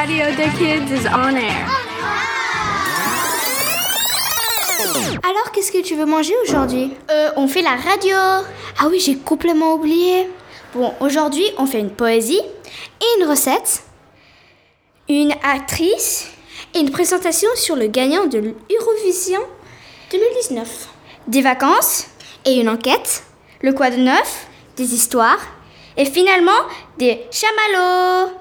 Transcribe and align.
Radio 0.00 0.24
the 0.34 0.48
Kids 0.56 0.90
is 0.90 1.06
on 1.08 1.36
air. 1.36 1.68
Alors, 5.22 5.52
qu'est-ce 5.52 5.70
que 5.70 5.82
tu 5.82 5.94
veux 5.94 6.06
manger 6.06 6.32
aujourd'hui? 6.42 6.94
Euh, 7.10 7.28
on 7.36 7.46
fait 7.46 7.60
la 7.60 7.76
radio. 7.76 8.16
Ah 8.78 8.88
oui, 8.88 8.98
j'ai 8.98 9.16
complètement 9.16 9.74
oublié. 9.74 10.26
Bon, 10.74 10.94
aujourd'hui, 11.00 11.44
on 11.58 11.66
fait 11.66 11.80
une 11.80 11.90
poésie 11.90 12.40
et 12.40 13.20
une 13.20 13.28
recette, 13.28 13.82
une 15.10 15.34
actrice 15.42 16.30
et 16.72 16.78
une 16.78 16.90
présentation 16.90 17.50
sur 17.54 17.76
le 17.76 17.88
gagnant 17.88 18.24
de 18.24 18.38
l'Eurovision 18.38 19.40
2019. 20.12 20.88
Des 21.28 21.42
vacances 21.42 22.06
et 22.46 22.58
une 22.58 22.70
enquête, 22.70 23.24
le 23.60 23.74
quoi 23.74 23.90
de 23.90 23.96
neuf, 23.96 24.46
des 24.76 24.94
histoires 24.94 25.40
et 25.98 26.06
finalement 26.06 26.62
des 26.96 27.20
chamallows. 27.30 28.40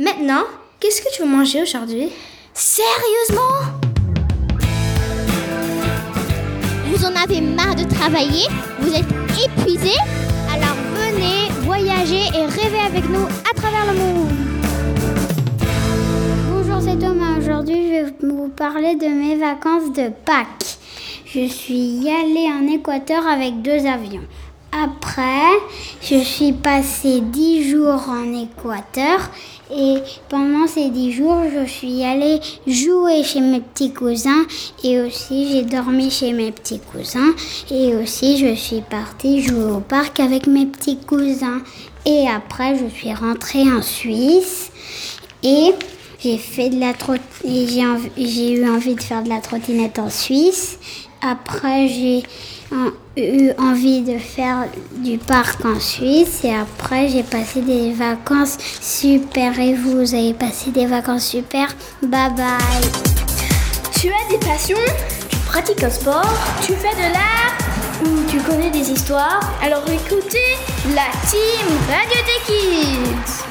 Maintenant, 0.00 0.44
qu'est-ce 0.78 1.02
que 1.02 1.12
tu 1.12 1.22
veux 1.22 1.28
manger 1.28 1.60
aujourd'hui? 1.60 2.10
Sérieusement? 2.54 3.42
Vous 6.86 7.04
en 7.04 7.16
avez 7.16 7.40
marre 7.40 7.74
de 7.74 7.82
travailler? 7.82 8.46
Vous 8.78 8.94
êtes 8.94 9.10
épuisé? 9.44 9.90
Alors 10.54 10.76
venez 10.94 11.50
voyager 11.62 12.22
et 12.32 12.46
rêver 12.46 12.78
avec 12.78 13.08
nous 13.08 13.26
à 13.26 13.54
travers 13.56 13.92
le 13.92 13.98
monde. 13.98 14.28
Bonjour, 16.52 16.80
c'est 16.80 16.98
Thomas. 17.00 17.36
Aujourd'hui, 17.36 17.88
je 17.88 17.92
vais 18.04 18.14
vous 18.22 18.50
parler 18.50 18.94
de 18.94 19.08
mes 19.08 19.34
vacances 19.34 19.92
de 19.92 20.10
Pâques. 20.24 20.78
Je 21.26 21.48
suis 21.48 22.08
allée 22.08 22.46
en 22.52 22.72
Équateur 22.72 23.26
avec 23.26 23.62
deux 23.62 23.84
avions. 23.84 24.22
Après, 24.70 25.58
je 26.00 26.22
suis 26.22 26.52
passée 26.52 27.20
dix 27.20 27.68
jours 27.68 28.08
en 28.08 28.32
Équateur 28.32 29.28
et 29.70 29.98
pendant 30.28 30.66
ces 30.66 30.88
dix 30.90 31.12
jours, 31.12 31.42
je 31.52 31.68
suis 31.68 32.02
allée 32.02 32.40
jouer 32.66 33.22
chez 33.22 33.40
mes 33.40 33.60
petits 33.60 33.92
cousins 33.92 34.44
et 34.82 35.00
aussi 35.00 35.48
j'ai 35.50 35.62
dormi 35.62 36.10
chez 36.10 36.32
mes 36.32 36.52
petits 36.52 36.80
cousins 36.80 37.34
et 37.70 37.94
aussi 37.94 38.38
je 38.38 38.54
suis 38.54 38.80
partie 38.80 39.42
jouer 39.42 39.72
au 39.72 39.80
parc 39.80 40.20
avec 40.20 40.46
mes 40.46 40.66
petits 40.66 40.98
cousins. 40.98 41.60
Et 42.06 42.26
après, 42.28 42.78
je 42.78 42.88
suis 42.94 43.12
rentrée 43.12 43.62
en 43.62 43.82
Suisse 43.82 44.70
et 45.42 45.72
j'ai 46.20 46.38
fait 46.38 46.70
de 46.70 46.80
la 46.80 46.94
j'ai 48.16 48.52
eu 48.52 48.68
envie 48.68 48.94
de 48.94 49.02
faire 49.02 49.22
de 49.22 49.28
la 49.28 49.40
trottinette 49.40 49.98
en 49.98 50.08
Suisse. 50.08 50.78
Après, 51.20 51.88
j'ai 51.88 52.22
eu 53.16 53.50
envie 53.58 54.02
de 54.02 54.18
faire 54.18 54.66
du 54.92 55.18
parc 55.18 55.64
en 55.64 55.80
Suisse. 55.80 56.44
Et 56.44 56.54
après, 56.54 57.08
j'ai 57.08 57.22
passé 57.22 57.60
des 57.60 57.92
vacances 57.92 58.58
super. 58.80 59.58
Et 59.58 59.74
vous, 59.74 59.98
vous 59.98 60.14
avez 60.14 60.34
passé 60.34 60.70
des 60.70 60.86
vacances 60.86 61.26
super? 61.26 61.68
Bye 62.02 62.30
bye. 62.36 62.58
Tu 63.92 64.08
as 64.08 64.30
des 64.30 64.38
passions? 64.38 64.76
Tu 65.28 65.36
pratiques 65.46 65.82
un 65.82 65.90
sport? 65.90 66.32
Tu 66.62 66.72
fais 66.74 66.94
de 66.94 67.12
l'art? 67.12 67.56
Ou 68.04 68.30
tu 68.30 68.38
connais 68.38 68.70
des 68.70 68.92
histoires? 68.92 69.40
Alors 69.60 69.82
écoutez 69.88 70.56
la 70.94 71.10
team 71.28 71.66
Radio 71.88 72.20
des 72.28 72.40
Kids 72.46 73.42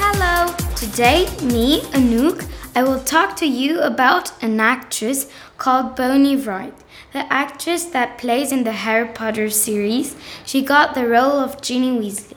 Hello, 0.00 0.50
today 0.74 1.26
me, 1.44 1.80
Anouk, 1.94 2.42
I 2.74 2.82
will 2.82 2.98
talk 3.04 3.36
to 3.36 3.46
you 3.46 3.78
about 3.80 4.32
an 4.42 4.58
actress 4.58 5.28
called 5.56 5.94
Bonnie 5.94 6.36
Wright. 6.36 6.74
The 7.12 7.26
actress 7.28 7.86
that 7.86 8.18
plays 8.18 8.52
in 8.52 8.62
the 8.62 8.70
Harry 8.70 9.08
Potter 9.12 9.50
series, 9.50 10.14
she 10.46 10.62
got 10.62 10.94
the 10.94 11.08
role 11.08 11.40
of 11.40 11.60
Ginny 11.60 11.90
Weasley. 11.90 12.36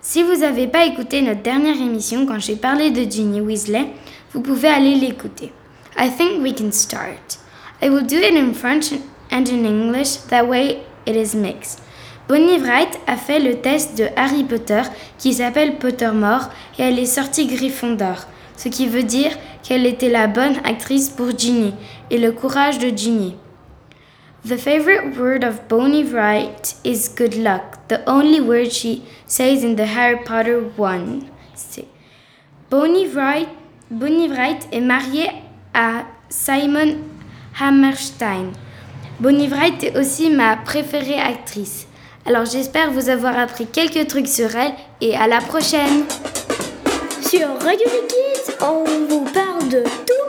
Si 0.00 0.24
vous 0.24 0.40
n'avez 0.40 0.66
pas 0.66 0.84
écouté 0.84 1.22
notre 1.22 1.42
dernière 1.42 1.80
émission 1.80 2.26
quand 2.26 2.40
j'ai 2.40 2.56
parlé 2.56 2.90
de 2.90 3.08
Ginny 3.08 3.40
Weasley, 3.40 3.86
vous 4.32 4.40
pouvez 4.40 4.66
aller 4.66 4.96
l'écouter. 4.96 5.52
I 5.96 6.10
think 6.10 6.42
we 6.42 6.52
can 6.52 6.72
start. 6.72 7.38
I 7.80 7.88
will 7.88 8.04
do 8.04 8.16
it 8.16 8.34
in 8.36 8.52
French 8.52 8.90
and 9.30 9.44
in 9.48 9.64
English, 9.64 10.16
that 10.28 10.48
way 10.48 10.82
it 11.06 11.14
is 11.14 11.36
mixed. 11.36 11.80
Bonnie 12.26 12.58
Wright 12.58 12.98
a 13.06 13.16
fait 13.16 13.38
le 13.38 13.60
test 13.60 13.96
de 13.96 14.08
Harry 14.16 14.42
Potter 14.42 14.82
qui 15.18 15.34
s'appelle 15.34 15.78
Pottermore 15.78 16.50
et 16.80 16.82
elle 16.82 16.98
est 16.98 17.06
sortie 17.06 17.46
Gryffondor, 17.46 18.26
ce 18.56 18.68
qui 18.68 18.88
veut 18.88 19.04
dire 19.04 19.38
qu'elle 19.62 19.86
était 19.86 20.10
la 20.10 20.26
bonne 20.26 20.56
actrice 20.64 21.10
pour 21.10 21.38
Ginny 21.38 21.72
et 22.10 22.18
le 22.18 22.32
courage 22.32 22.80
de 22.80 22.88
Ginny. 22.88 23.36
The 24.44 24.58
favorite 24.58 25.16
word 25.16 25.42
of 25.42 25.68
Bonnie 25.68 26.04
Wright 26.04 26.74
is 26.84 27.08
good 27.08 27.34
luck, 27.34 27.88
the 27.88 28.02
only 28.08 28.40
word 28.40 28.72
she 28.72 29.02
says 29.26 29.64
in 29.64 29.76
the 29.76 29.86
Harry 29.86 30.18
Potter 30.24 30.60
1. 30.76 31.22
C'est- 31.54 31.86
Bonnie 32.68 33.06
Wright, 33.06 33.48
Bonnie 33.90 34.28
Wright 34.28 34.66
est 34.70 34.80
mariée 34.82 35.30
à 35.72 36.04
Simon 36.28 36.96
Hammerstein. 37.58 38.52
Bonnie 39.18 39.48
Wright 39.48 39.82
est 39.82 39.96
aussi 39.96 40.28
ma 40.28 40.56
préférée 40.56 41.18
actrice. 41.20 41.86
Alors 42.26 42.44
j'espère 42.44 42.90
vous 42.90 43.08
avoir 43.08 43.38
appris 43.38 43.66
quelques 43.66 44.06
trucs 44.08 44.28
sur 44.28 44.54
elle 44.56 44.72
et 45.00 45.16
à 45.16 45.26
la 45.26 45.40
prochaine 45.40 46.04
Sur 47.22 47.48
Radio 47.60 47.86
Kids, 48.08 48.54
on 48.62 48.84
vous 49.08 49.24
parle 49.24 49.68
de 49.68 49.82
tout, 49.82 50.23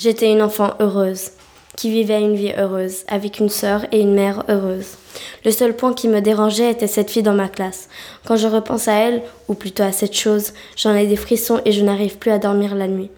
J'étais 0.00 0.30
une 0.30 0.42
enfant 0.42 0.74
heureuse, 0.78 1.32
qui 1.76 1.90
vivait 1.90 2.20
une 2.20 2.36
vie 2.36 2.52
heureuse, 2.56 2.98
avec 3.08 3.40
une 3.40 3.48
sœur 3.48 3.84
et 3.90 4.00
une 4.00 4.14
mère 4.14 4.44
heureuses. 4.48 4.96
Le 5.44 5.50
seul 5.50 5.74
point 5.74 5.92
qui 5.92 6.06
me 6.06 6.20
dérangeait 6.20 6.70
était 6.70 6.86
cette 6.86 7.10
fille 7.10 7.24
dans 7.24 7.34
ma 7.34 7.48
classe. 7.48 7.88
Quand 8.24 8.36
je 8.36 8.46
repense 8.46 8.86
à 8.86 8.92
elle, 8.92 9.22
ou 9.48 9.54
plutôt 9.54 9.82
à 9.82 9.90
cette 9.90 10.14
chose, 10.14 10.52
j'en 10.76 10.94
ai 10.94 11.08
des 11.08 11.16
frissons 11.16 11.60
et 11.64 11.72
je 11.72 11.82
n'arrive 11.82 12.16
plus 12.18 12.30
à 12.30 12.38
dormir 12.38 12.76
la 12.76 12.86
nuit. 12.86 13.10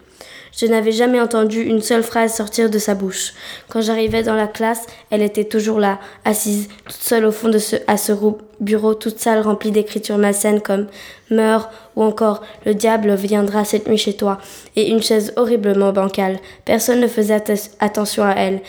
Je 0.55 0.65
n'avais 0.65 0.91
jamais 0.91 1.21
entendu 1.21 1.61
une 1.61 1.81
seule 1.81 2.03
phrase 2.03 2.33
sortir 2.33 2.69
de 2.69 2.77
sa 2.77 2.93
bouche. 2.93 3.33
Quand 3.69 3.81
j'arrivais 3.81 4.21
dans 4.21 4.35
la 4.35 4.47
classe, 4.47 4.85
elle 5.09 5.21
était 5.21 5.45
toujours 5.45 5.79
là, 5.79 5.99
assise, 6.25 6.67
toute 6.85 7.01
seule 7.01 7.25
au 7.25 7.31
fond 7.31 7.47
de 7.49 7.57
ce, 7.57 7.77
à 7.87 7.95
ce 7.97 8.11
bureau, 8.59 8.93
toute 8.93 9.17
sale 9.19 9.39
remplie 9.41 9.71
d'écritures 9.71 10.17
malsaines 10.17 10.61
comme 10.61 10.87
Meurs 11.29 11.69
ou 11.95 12.03
encore 12.03 12.41
Le 12.65 12.73
diable 12.75 13.13
viendra 13.15 13.63
cette 13.63 13.87
nuit 13.87 13.97
chez 13.97 14.13
toi 14.13 14.39
et 14.75 14.89
une 14.89 15.01
chaise 15.01 15.31
horriblement 15.37 15.93
bancale. 15.93 16.37
Personne 16.65 16.99
ne 16.99 17.07
faisait 17.07 17.37
atte- 17.37 17.71
attention 17.79 18.23
à 18.25 18.33
elle, 18.33 18.61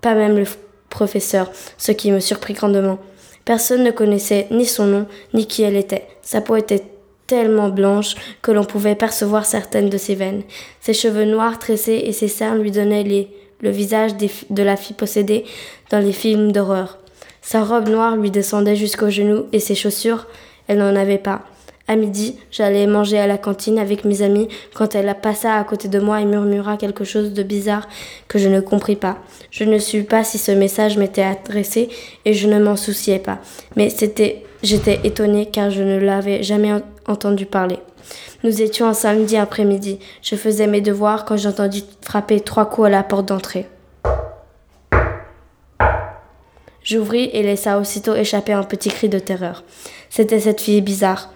pas 0.00 0.14
même 0.14 0.36
le 0.36 0.44
professeur, 0.88 1.50
ce 1.78 1.92
qui 1.92 2.10
me 2.10 2.18
surprit 2.18 2.54
grandement. 2.54 2.98
Personne 3.44 3.84
ne 3.84 3.90
connaissait 3.92 4.48
ni 4.50 4.66
son 4.66 4.86
nom, 4.86 5.06
ni 5.32 5.46
qui 5.46 5.62
elle 5.62 5.76
était. 5.76 6.06
Sa 6.22 6.40
peau 6.40 6.56
était 6.56 6.82
tellement 7.30 7.68
blanche 7.68 8.16
que 8.42 8.50
l'on 8.50 8.64
pouvait 8.64 8.96
percevoir 8.96 9.46
certaines 9.46 9.88
de 9.88 9.98
ses 9.98 10.16
veines. 10.16 10.42
Ses 10.80 10.94
cheveux 10.94 11.24
noirs 11.24 11.60
tressés 11.60 12.02
et 12.04 12.12
ses 12.12 12.26
seins 12.26 12.56
lui 12.56 12.72
donnaient 12.72 13.28
le 13.60 13.70
visage 13.70 14.14
de 14.16 14.62
la 14.64 14.76
fille 14.76 14.96
possédée 14.96 15.44
dans 15.92 16.00
les 16.00 16.12
films 16.12 16.50
d'horreur. 16.50 16.98
Sa 17.40 17.62
robe 17.62 17.88
noire 17.88 18.16
lui 18.16 18.32
descendait 18.32 18.74
jusqu'aux 18.74 19.10
genoux 19.10 19.44
et 19.52 19.60
ses 19.60 19.76
chaussures, 19.76 20.26
elle 20.66 20.78
n'en 20.78 20.96
avait 20.96 21.18
pas. 21.18 21.42
À 21.86 21.94
midi, 21.94 22.36
j'allais 22.50 22.88
manger 22.88 23.18
à 23.20 23.28
la 23.28 23.38
cantine 23.38 23.78
avec 23.78 24.04
mes 24.04 24.22
amis 24.22 24.48
quand 24.74 24.96
elle 24.96 25.14
passa 25.22 25.54
à 25.54 25.62
côté 25.62 25.86
de 25.86 26.00
moi 26.00 26.20
et 26.20 26.24
murmura 26.24 26.76
quelque 26.78 27.04
chose 27.04 27.32
de 27.32 27.42
bizarre 27.44 27.88
que 28.26 28.40
je 28.40 28.48
ne 28.48 28.60
compris 28.60 28.96
pas. 28.96 29.18
Je 29.52 29.62
ne 29.62 29.78
sus 29.78 30.02
pas 30.02 30.24
si 30.24 30.38
ce 30.38 30.50
message 30.50 30.98
m'était 30.98 31.22
adressé 31.22 31.90
et 32.24 32.34
je 32.34 32.48
ne 32.48 32.58
m'en 32.58 32.76
souciais 32.76 33.20
pas. 33.20 33.38
Mais 33.76 33.88
c'était, 33.88 34.42
j'étais 34.62 35.00
étonnée 35.04 35.46
car 35.46 35.70
je 35.70 35.82
ne 35.82 35.98
l'avais 35.98 36.42
jamais 36.42 36.72
en- 36.72 36.82
entendu 37.06 37.46
parler. 37.46 37.78
Nous 38.44 38.62
étions 38.62 38.86
un 38.86 38.94
samedi 38.94 39.36
après-midi. 39.36 39.98
Je 40.22 40.34
faisais 40.36 40.66
mes 40.66 40.80
devoirs 40.80 41.24
quand 41.24 41.36
j'entendis 41.36 41.84
frapper 42.02 42.40
trois 42.40 42.66
coups 42.66 42.86
à 42.86 42.90
la 42.90 43.02
porte 43.02 43.26
d'entrée. 43.26 43.66
J'ouvris 46.82 47.30
et 47.32 47.42
laissa 47.42 47.78
aussitôt 47.78 48.14
échapper 48.14 48.52
un 48.52 48.62
petit 48.62 48.88
cri 48.88 49.08
de 49.08 49.18
terreur. 49.18 49.62
C'était 50.08 50.40
cette 50.40 50.60
fille 50.60 50.80
bizarre. 50.80 51.30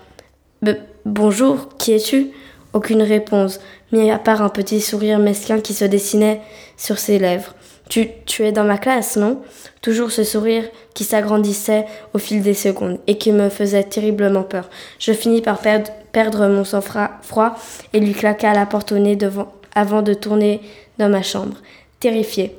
Bonjour, 1.05 1.69
qui 1.79 1.93
es-tu? 1.93 2.31
Aucune 2.73 3.03
réponse, 3.03 3.61
mis 3.93 4.11
à 4.11 4.19
part 4.19 4.43
un 4.43 4.49
petit 4.49 4.81
sourire 4.81 5.19
mesquin 5.19 5.61
qui 5.61 5.75
se 5.75 5.85
dessinait 5.85 6.41
sur 6.77 6.99
ses 6.99 7.19
lèvres. 7.19 7.55
Tu, 7.89 8.09
tu 8.27 8.45
es 8.45 8.53
dans 8.53 8.65
ma 8.65 8.79
classe, 8.79 9.17
non? 9.17 9.43
Toujours 9.83 10.11
ce 10.11 10.25
sourire 10.25 10.65
qui 10.95 11.05
s'agrandissait 11.05 11.85
au 12.15 12.19
fil 12.19 12.43
des 12.43 12.55
secondes 12.55 12.99
et 13.07 13.19
qui 13.19 13.31
me 13.31 13.49
faisait 13.51 13.85
terriblement 13.85 14.43
peur. 14.43 14.71
Je 14.99 15.13
finis 15.13 15.43
par 15.43 15.61
perdre, 15.61 16.49
mon 16.49 16.65
sang-froid 16.65 17.57
et 17.93 18.01
lui 18.01 18.13
claqua 18.13 18.55
la 18.55 18.67
porte 18.67 18.93
au 18.93 18.99
nez 18.99 19.17
devant, 19.17 19.53
avant 19.75 20.03
de 20.03 20.15
tourner 20.15 20.61
dans 20.99 21.09
ma 21.09 21.23
chambre, 21.23 21.57
terrifiée. 22.01 22.57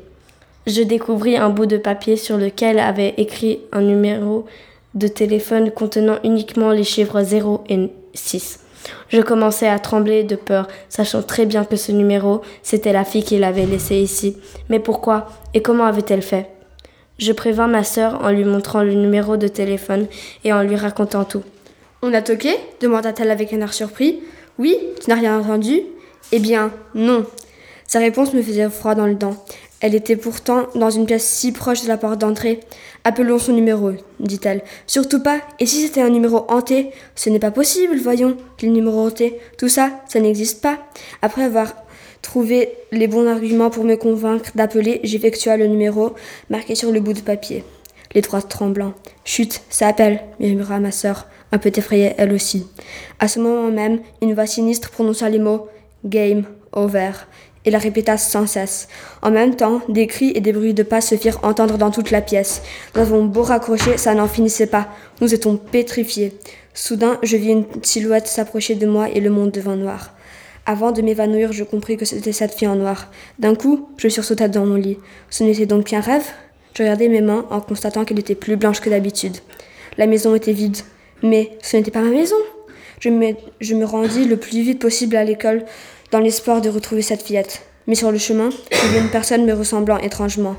Je 0.67 0.81
découvris 0.81 1.37
un 1.37 1.49
bout 1.49 1.65
de 1.65 1.77
papier 1.77 2.17
sur 2.17 2.37
lequel 2.37 2.79
avait 2.79 3.13
écrit 3.17 3.59
un 3.71 3.81
numéro 3.81 4.45
de 4.93 5.07
téléphone 5.07 5.71
contenant 5.71 6.17
uniquement 6.23 6.71
les 6.71 6.83
chiffres 6.83 7.21
0 7.21 7.63
et 7.69 7.89
6. 8.13 8.64
Je 9.09 9.21
commençais 9.21 9.67
à 9.67 9.79
trembler 9.79 10.23
de 10.23 10.35
peur, 10.35 10.67
sachant 10.89 11.23
très 11.23 11.45
bien 11.45 11.65
que 11.65 11.75
ce 11.75 11.91
numéro, 11.91 12.41
c'était 12.63 12.93
la 12.93 13.03
fille 13.03 13.23
qui 13.23 13.37
l'avait 13.37 13.65
laissé 13.65 13.95
ici. 13.95 14.37
Mais 14.69 14.79
pourquoi 14.79 15.27
et 15.53 15.61
comment 15.61 15.85
avait-elle 15.85 16.21
fait? 16.21 16.49
Je 17.17 17.31
prévins 17.31 17.67
ma 17.67 17.83
sœur 17.83 18.21
en 18.23 18.29
lui 18.29 18.43
montrant 18.43 18.83
le 18.83 18.93
numéro 18.93 19.37
de 19.37 19.47
téléphone 19.47 20.07
et 20.43 20.51
en 20.51 20.63
lui 20.63 20.75
racontant 20.75 21.23
tout. 21.23 21.43
On 22.01 22.13
a 22.13 22.21
toqué? 22.21 22.55
demanda-t-elle 22.81 23.31
avec 23.31 23.53
un 23.53 23.61
air 23.61 23.73
surpris. 23.73 24.19
Oui, 24.57 24.77
tu 25.01 25.09
n'as 25.09 25.15
rien 25.15 25.39
entendu? 25.39 25.81
Eh 26.31 26.39
bien, 26.39 26.71
non. 26.93 27.25
Sa 27.87 27.99
réponse 27.99 28.33
me 28.33 28.41
faisait 28.41 28.69
froid 28.69 28.95
dans 28.95 29.05
le 29.05 29.15
dent. 29.15 29.35
Elle 29.85 29.93
était 29.93 30.15
pourtant 30.15 30.65
dans 30.73 30.89
une 30.89 31.05
pièce 31.05 31.23
si 31.23 31.51
proche 31.51 31.83
de 31.83 31.87
la 31.87 31.97
porte 31.97 32.17
d'entrée. 32.17 32.59
Appelons 33.03 33.37
son 33.37 33.53
numéro, 33.53 33.91
dit-elle. 34.19 34.63
Surtout 34.87 35.21
pas. 35.21 35.41
Et 35.59 35.67
si 35.67 35.79
c'était 35.79 36.01
un 36.01 36.09
numéro 36.09 36.43
hanté 36.47 36.89
Ce 37.13 37.29
n'est 37.29 37.37
pas 37.37 37.51
possible, 37.51 37.95
voyons, 38.01 38.35
le 38.63 38.69
numéro 38.69 39.05
hanté. 39.05 39.39
Tout 39.59 39.69
ça, 39.69 39.91
ça 40.07 40.19
n'existe 40.19 40.59
pas. 40.59 40.79
Après 41.21 41.43
avoir 41.43 41.75
trouvé 42.23 42.71
les 42.91 43.05
bons 43.05 43.27
arguments 43.27 43.69
pour 43.69 43.83
me 43.83 43.95
convaincre 43.95 44.49
d'appeler, 44.55 45.01
j'effectua 45.03 45.55
le 45.55 45.67
numéro 45.67 46.15
marqué 46.49 46.73
sur 46.73 46.91
le 46.91 46.99
bout 46.99 47.13
de 47.13 47.21
papier. 47.21 47.63
Les 48.15 48.23
trois 48.23 48.41
tremblants. 48.41 48.95
Chut, 49.23 49.61
ça 49.69 49.87
appelle, 49.87 50.19
murmura 50.39 50.79
ma 50.79 50.89
sœur, 50.89 51.27
un 51.51 51.59
peu 51.59 51.71
effrayée 51.75 52.13
elle 52.17 52.33
aussi. 52.33 52.65
À 53.19 53.27
ce 53.27 53.39
moment 53.39 53.69
même, 53.69 53.99
une 54.23 54.33
voix 54.33 54.47
sinistre 54.47 54.89
prononça 54.89 55.29
les 55.29 55.37
mots 55.37 55.67
Game 56.05 56.45
over 56.73 57.11
et 57.65 57.71
la 57.71 57.79
répéta 57.79 58.17
sans 58.17 58.47
cesse. 58.47 58.87
En 59.21 59.31
même 59.31 59.55
temps, 59.55 59.81
des 59.89 60.07
cris 60.07 60.31
et 60.35 60.41
des 60.41 60.53
bruits 60.53 60.73
de 60.73 60.83
pas 60.83 61.01
se 61.01 61.15
firent 61.15 61.39
entendre 61.43 61.77
dans 61.77 61.91
toute 61.91 62.11
la 62.11 62.21
pièce. 62.21 62.61
Nous 62.95 63.01
avons 63.01 63.25
beau 63.25 63.43
raccrocher, 63.43 63.97
ça 63.97 64.13
n'en 64.13 64.27
finissait 64.27 64.67
pas. 64.67 64.87
Nous 65.21 65.33
étions 65.33 65.57
pétrifiés. 65.57 66.33
Soudain, 66.73 67.17
je 67.23 67.37
vis 67.37 67.51
une 67.51 67.65
silhouette 67.83 68.27
s'approcher 68.27 68.75
de 68.75 68.85
moi 68.85 69.09
et 69.09 69.19
le 69.19 69.29
monde 69.29 69.51
devint 69.51 69.75
noir. 69.75 70.11
Avant 70.65 70.91
de 70.91 71.01
m'évanouir, 71.01 71.53
je 71.53 71.63
compris 71.63 71.95
que 71.95 72.05
c'était 72.05 72.31
cette 72.31 72.53
fille 72.53 72.67
en 72.67 72.75
noir. 72.75 73.11
D'un 73.39 73.55
coup, 73.55 73.89
je 73.97 74.07
sursautai 74.09 74.49
dans 74.49 74.65
mon 74.65 74.75
lit. 74.75 74.97
Ce 75.29 75.43
n'était 75.43 75.67
donc 75.67 75.85
qu'un 75.85 75.99
rêve? 75.99 76.25
Je 76.73 76.83
regardai 76.83 77.07
mes 77.07 77.21
mains 77.21 77.45
en 77.51 77.61
constatant 77.61 78.03
qu'elles 78.03 78.19
étaient 78.19 78.35
plus 78.35 78.55
blanches 78.57 78.81
que 78.81 78.89
d'habitude. 78.89 79.37
La 79.97 80.07
maison 80.07 80.35
était 80.35 80.53
vide. 80.53 80.77
Mais 81.23 81.51
ce 81.61 81.77
n'était 81.77 81.91
pas 81.91 82.01
ma 82.01 82.09
maison. 82.09 82.35
Je 82.99 83.09
me 83.09 83.85
rendis 83.85 84.25
le 84.25 84.37
plus 84.37 84.61
vite 84.61 84.81
possible 84.81 85.15
à 85.15 85.23
l'école 85.23 85.63
dans 86.11 86.19
l'espoir 86.19 86.61
de 86.61 86.69
retrouver 86.69 87.01
cette 87.01 87.23
fillette. 87.23 87.61
Mais 87.87 87.95
sur 87.95 88.11
le 88.11 88.17
chemin, 88.17 88.49
je 88.71 88.87
vis 88.87 88.99
une 88.99 89.09
personne 89.09 89.45
me 89.45 89.53
ressemblant 89.53 89.97
étrangement. 89.97 90.55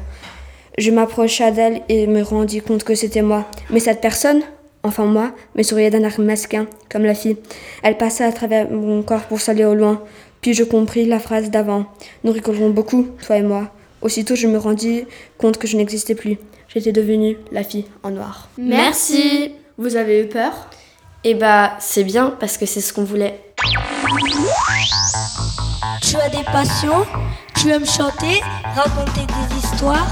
Je 0.78 0.90
m'approcha 0.90 1.50
d'elle 1.50 1.82
et 1.88 2.06
me 2.06 2.22
rendis 2.22 2.60
compte 2.60 2.84
que 2.84 2.94
c'était 2.94 3.22
moi. 3.22 3.46
Mais 3.70 3.80
cette 3.80 4.00
personne, 4.00 4.42
enfin 4.82 5.06
moi, 5.06 5.32
me 5.54 5.62
souriait 5.62 5.90
d'un 5.90 6.02
air 6.02 6.20
masquin, 6.20 6.66
comme 6.90 7.04
la 7.04 7.14
fille. 7.14 7.36
Elle 7.82 7.96
passa 7.96 8.26
à 8.26 8.32
travers 8.32 8.70
mon 8.70 9.02
corps 9.02 9.22
pour 9.22 9.40
s'aller 9.40 9.64
au 9.64 9.74
loin. 9.74 10.02
Puis 10.40 10.54
je 10.54 10.64
compris 10.64 11.06
la 11.06 11.18
phrase 11.18 11.50
d'avant. 11.50 11.86
Nous 12.24 12.32
rigolerons 12.32 12.70
beaucoup, 12.70 13.08
toi 13.24 13.38
et 13.38 13.42
moi. 13.42 13.70
Aussitôt, 14.02 14.36
je 14.36 14.46
me 14.46 14.58
rendis 14.58 15.06
compte 15.38 15.58
que 15.58 15.66
je 15.66 15.76
n'existais 15.76 16.14
plus. 16.14 16.38
J'étais 16.68 16.92
devenue 16.92 17.38
la 17.50 17.64
fille 17.64 17.86
en 18.02 18.10
noir. 18.10 18.48
Merci. 18.58 19.52
Vous 19.78 19.96
avez 19.96 20.22
eu 20.22 20.26
peur? 20.26 20.68
Eh 21.24 21.34
bah, 21.34 21.72
c'est 21.80 22.04
bien 22.04 22.36
parce 22.38 22.58
que 22.58 22.66
c'est 22.66 22.80
ce 22.80 22.92
qu'on 22.92 23.04
voulait. 23.04 23.40
Tu 26.02 26.16
as 26.16 26.28
des 26.28 26.44
passions 26.44 27.06
Tu 27.54 27.70
aimes 27.70 27.86
chanter 27.86 28.40
Raconter 28.74 29.26
des 29.26 29.56
histoires 29.58 30.06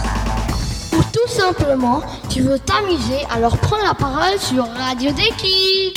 Ou 0.92 1.02
tout 1.12 1.28
simplement, 1.28 2.02
tu 2.30 2.40
veux 2.42 2.58
t'amuser, 2.58 3.26
alors 3.30 3.56
prends 3.58 3.82
la 3.82 3.94
parole 3.94 4.38
sur 4.38 4.64
Radio 4.66 5.10
des 5.12 5.30
Kids. 5.36 5.94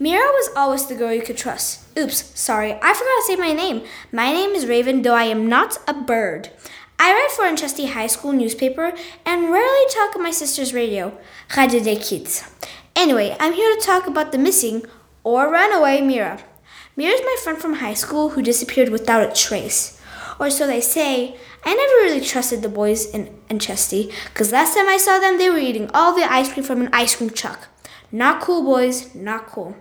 Mira 0.00 0.22
was 0.22 0.50
always 0.56 0.86
the 0.86 0.96
girl 0.96 1.12
you 1.12 1.22
could 1.22 1.36
trust. 1.36 1.80
Oops, 1.98 2.32
sorry, 2.34 2.72
I 2.72 2.94
forgot 2.94 3.16
to 3.18 3.24
say 3.26 3.36
my 3.36 3.52
name. 3.52 3.82
My 4.12 4.32
name 4.32 4.54
is 4.54 4.66
Raven, 4.66 5.02
though 5.02 5.14
I 5.14 5.24
am 5.24 5.48
not 5.48 5.78
a 5.88 5.92
bird. 5.92 6.50
I 6.98 7.12
write 7.12 7.32
for 7.32 7.44
Enchesty 7.44 7.92
High 7.92 8.06
School 8.06 8.32
newspaper 8.32 8.92
and 9.26 9.50
rarely 9.50 9.86
talk 9.90 10.14
on 10.16 10.22
my 10.22 10.30
sister's 10.30 10.72
radio, 10.72 11.12
Radio 11.56 11.80
des 11.80 11.96
Kids. 11.96 12.44
Anyway, 12.94 13.36
I'm 13.40 13.52
here 13.54 13.74
to 13.74 13.84
talk 13.84 14.06
about 14.06 14.30
the 14.30 14.38
missing 14.38 14.82
or 15.24 15.50
runaway 15.50 16.00
Mira. 16.00 16.38
Mira's 16.94 17.22
my 17.24 17.36
friend 17.42 17.58
from 17.58 17.74
high 17.74 17.94
school 17.94 18.30
who 18.30 18.42
disappeared 18.42 18.90
without 18.90 19.22
a 19.22 19.34
trace. 19.34 19.98
Or 20.38 20.50
so 20.50 20.66
they 20.66 20.82
say. 20.82 21.36
I 21.64 21.74
never 21.74 22.12
really 22.12 22.24
trusted 22.24 22.60
the 22.60 22.68
boys 22.68 23.06
in 23.06 23.38
Enchesty, 23.48 24.12
because 24.26 24.50
last 24.52 24.76
time 24.76 24.88
I 24.88 24.96
saw 24.96 25.18
them, 25.18 25.38
they 25.38 25.48
were 25.48 25.58
eating 25.58 25.88
all 25.94 26.12
the 26.14 26.30
ice 26.30 26.52
cream 26.52 26.64
from 26.64 26.80
an 26.80 26.90
ice 26.92 27.14
cream 27.14 27.30
truck. 27.30 27.68
Not 28.10 28.42
cool, 28.42 28.62
boys, 28.64 29.14
not 29.14 29.46
cool. 29.46 29.76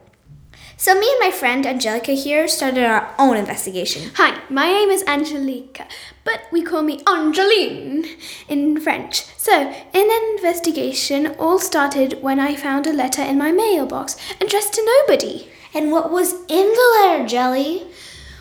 So, 0.77 0.93
me 0.93 1.09
and 1.09 1.19
my 1.19 1.31
friend 1.31 1.65
Angelica 1.65 2.13
here 2.13 2.47
started 2.47 2.85
our 2.85 3.13
own 3.19 3.35
investigation. 3.35 4.11
Hi, 4.15 4.41
my 4.49 4.67
name 4.67 4.89
is 4.89 5.03
Angelica, 5.05 5.87
but 6.23 6.41
we 6.51 6.61
call 6.61 6.83
me 6.83 7.01
Angeline 7.07 8.05
in 8.47 8.79
French. 8.79 9.25
So, 9.37 9.51
an 9.51 10.35
investigation 10.37 11.35
all 11.39 11.59
started 11.59 12.21
when 12.21 12.39
I 12.39 12.55
found 12.55 12.87
a 12.87 12.93
letter 12.93 13.23
in 13.23 13.37
my 13.37 13.51
mailbox 13.51 14.15
addressed 14.39 14.73
to 14.75 14.85
nobody. 14.85 15.47
And 15.73 15.91
what 15.91 16.11
was 16.11 16.33
in 16.49 16.67
the 16.67 16.97
letter, 16.99 17.27
Jelly? 17.27 17.87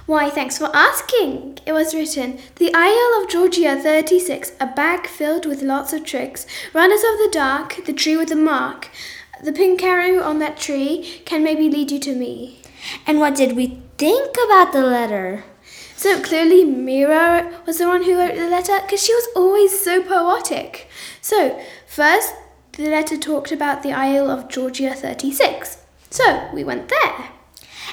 Why, 0.06 0.28
thanks 0.28 0.58
for 0.58 0.74
asking. 0.74 1.60
It 1.64 1.72
was 1.72 1.94
written 1.94 2.38
The 2.56 2.72
Isle 2.74 3.22
of 3.22 3.30
Georgia 3.30 3.76
36, 3.76 4.52
a 4.58 4.66
bag 4.66 5.06
filled 5.06 5.46
with 5.46 5.62
lots 5.62 5.92
of 5.92 6.04
tricks, 6.04 6.46
runners 6.74 7.04
of 7.04 7.18
the 7.18 7.30
dark, 7.30 7.84
the 7.86 7.92
tree 7.92 8.16
with 8.16 8.30
the 8.30 8.34
mark. 8.34 8.88
The 9.44 9.52
pink 9.52 9.82
arrow 9.84 10.20
on 10.22 10.40
that 10.40 10.58
tree 10.58 11.22
can 11.24 11.44
maybe 11.44 11.70
lead 11.70 11.92
you 11.92 12.00
to 12.00 12.16
me. 12.16 12.60
And 13.06 13.20
what 13.20 13.36
did 13.36 13.54
we 13.54 13.80
think 13.96 14.36
about 14.46 14.72
the 14.72 14.82
letter? 14.82 15.44
So 15.94 16.20
clearly, 16.20 16.64
Mira 16.64 17.62
was 17.64 17.78
the 17.78 17.86
one 17.86 18.02
who 18.02 18.18
wrote 18.18 18.34
the 18.34 18.48
letter 18.48 18.80
because 18.82 19.04
she 19.04 19.14
was 19.14 19.28
always 19.36 19.78
so 19.78 20.02
poetic. 20.02 20.88
So, 21.20 21.60
first, 21.86 22.34
the 22.72 22.88
letter 22.88 23.16
talked 23.16 23.52
about 23.52 23.82
the 23.82 23.92
Isle 23.92 24.30
of 24.30 24.48
Georgia 24.48 24.94
36. 24.94 25.76
So, 26.10 26.50
we 26.52 26.64
went 26.64 26.88
there. 26.88 27.30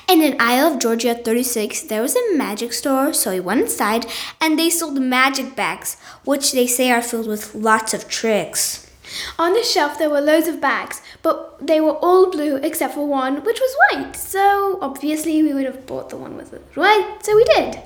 And 0.10 0.24
in 0.24 0.38
Isle 0.40 0.74
of 0.74 0.80
Georgia 0.80 1.14
36, 1.14 1.82
there 1.84 2.02
was 2.02 2.16
a 2.16 2.36
magic 2.36 2.74
store, 2.74 3.14
so 3.14 3.32
we 3.32 3.40
went 3.40 3.62
inside 3.62 4.06
and 4.42 4.58
they 4.58 4.70
sold 4.70 5.00
magic 5.00 5.56
bags, 5.56 5.98
which 6.24 6.54
they 6.54 6.66
say 6.66 6.92
are 6.92 7.02
filled 7.02 7.28
with 7.28 7.54
lots 7.54 7.94
of 7.94 8.08
tricks. 8.08 8.90
On 9.38 9.54
the 9.54 9.64
shelf, 9.64 10.00
there 10.00 10.10
were 10.10 10.22
loads 10.22 10.48
of 10.48 10.62
bags, 10.62 11.02
but 11.22 11.58
they 11.66 11.80
were 11.80 11.98
all 11.98 12.32
blue 12.32 12.56
except 12.58 12.94
for 12.94 13.06
one, 13.06 13.44
which 13.44 13.60
was 13.60 13.76
white. 13.92 14.16
So, 14.16 14.80
obviously, 14.82 15.44
we 15.44 15.54
would 15.54 15.66
have 15.66 15.86
bought 15.86 16.10
the 16.10 16.18
one 16.18 16.38
with 16.38 16.52
the 16.52 16.60
white, 16.80 17.20
so 17.22 17.36
we 17.36 17.44
did. 17.44 17.82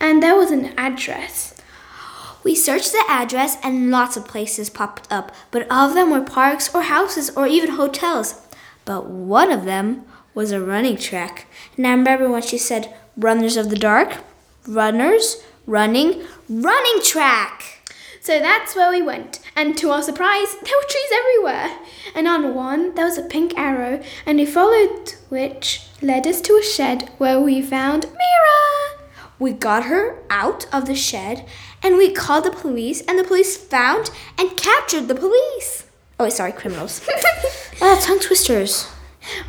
And 0.00 0.22
there 0.22 0.36
was 0.36 0.50
an 0.50 0.72
address. 0.78 1.54
We 2.44 2.54
searched 2.54 2.92
the 2.92 3.04
address 3.08 3.56
and 3.62 3.90
lots 3.90 4.16
of 4.16 4.28
places 4.28 4.70
popped 4.70 5.10
up, 5.10 5.34
but 5.50 5.66
all 5.70 5.88
of 5.88 5.94
them 5.94 6.10
were 6.10 6.20
parks 6.20 6.74
or 6.74 6.82
houses 6.82 7.30
or 7.30 7.46
even 7.46 7.70
hotels. 7.70 8.45
But 8.86 9.10
one 9.10 9.52
of 9.52 9.66
them 9.66 10.06
was 10.34 10.52
a 10.52 10.64
running 10.64 10.96
track. 10.96 11.46
And 11.76 11.86
I 11.86 11.90
remember 11.90 12.30
when 12.30 12.40
she 12.40 12.56
said, 12.56 12.94
Runners 13.18 13.58
of 13.58 13.68
the 13.68 13.76
Dark, 13.76 14.18
runners, 14.66 15.42
running, 15.66 16.22
running 16.48 17.02
track. 17.02 17.82
So 18.20 18.40
that's 18.40 18.74
where 18.74 18.90
we 18.90 19.02
went, 19.02 19.38
and 19.54 19.78
to 19.78 19.90
our 19.90 20.02
surprise, 20.02 20.54
there 20.54 20.76
were 20.76 20.88
trees 20.88 21.12
everywhere. 21.14 21.78
And 22.12 22.26
on 22.26 22.54
one, 22.56 22.94
there 22.96 23.04
was 23.04 23.18
a 23.18 23.22
pink 23.22 23.56
arrow, 23.56 24.02
and 24.26 24.38
we 24.38 24.46
followed 24.46 25.12
which 25.28 25.86
led 26.02 26.26
us 26.26 26.40
to 26.40 26.54
a 26.54 26.62
shed 26.62 27.08
where 27.18 27.40
we 27.40 27.62
found 27.62 28.06
Mira. 28.06 29.06
We 29.38 29.52
got 29.52 29.84
her 29.84 30.22
out 30.28 30.66
of 30.72 30.86
the 30.86 30.96
shed 30.96 31.46
and 31.82 31.96
we 31.96 32.10
called 32.10 32.44
the 32.44 32.50
police, 32.50 33.00
and 33.02 33.18
the 33.18 33.24
police 33.24 33.56
found 33.56 34.10
and 34.36 34.56
captured 34.56 35.06
the 35.06 35.14
police. 35.14 35.85
Oh, 36.18 36.28
sorry, 36.28 36.52
criminals. 36.52 37.02
uh, 37.82 37.96
tongue 38.00 38.20
twisters. 38.20 38.86